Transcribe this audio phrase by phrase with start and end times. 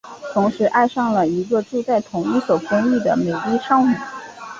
[0.33, 3.95] 同时爱上了一个住在同一所公寓的美丽少女。